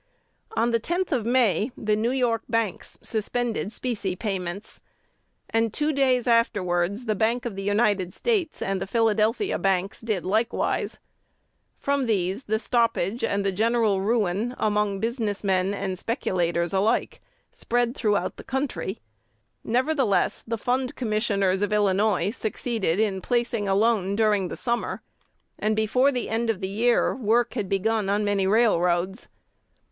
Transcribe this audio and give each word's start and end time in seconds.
On 0.57 0.71
the 0.71 0.79
10th 0.79 1.11
of 1.11 1.27
May, 1.27 1.71
the 1.77 1.95
New 1.95 2.09
York 2.09 2.41
banks 2.49 2.97
suspended 3.03 3.71
specie 3.71 4.15
payments, 4.15 4.81
and 5.51 5.71
two 5.71 5.93
days 5.93 6.25
afterwards 6.25 7.05
the 7.05 7.13
Bank 7.13 7.45
of 7.45 7.55
the 7.55 7.61
United 7.61 8.11
States 8.11 8.63
and 8.63 8.81
the 8.81 8.87
Philadelphia 8.87 9.59
banks 9.59 10.01
did 10.01 10.25
likewise. 10.25 10.97
From 11.77 12.07
these 12.07 12.45
the 12.45 12.57
stoppage 12.57 13.23
and 13.23 13.45
the 13.45 13.51
general 13.51 14.01
ruin, 14.01 14.55
among 14.57 14.99
business 14.99 15.43
men 15.43 15.71
and 15.71 15.99
speculators 15.99 16.73
alike, 16.73 17.21
spread 17.51 17.93
throughout 17.95 18.37
the 18.37 18.43
country. 18.43 18.99
Nevertheless, 19.63 20.43
the 20.47 20.57
Fund 20.57 20.95
Commissioners 20.95 21.61
of 21.61 21.71
Illinois 21.71 22.31
succeeded 22.31 22.99
in 22.99 23.21
placing 23.21 23.67
a 23.67 23.75
loan 23.75 24.15
during 24.15 24.47
the 24.47 24.57
summer, 24.57 25.03
and 25.59 25.75
before 25.75 26.11
the 26.11 26.27
end 26.27 26.49
of 26.49 26.59
the 26.59 26.67
year 26.69 27.15
work 27.15 27.53
had 27.53 27.69
begun 27.69 28.09
on 28.09 28.25
many 28.25 28.47
railroads. 28.47 29.27